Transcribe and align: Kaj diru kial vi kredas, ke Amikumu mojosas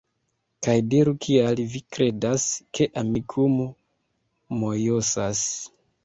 Kaj 0.67 0.73
diru 0.91 1.11
kial 1.25 1.59
vi 1.73 1.81
kredas, 1.95 2.45
ke 2.79 2.87
Amikumu 3.01 3.67
mojosas 4.63 5.43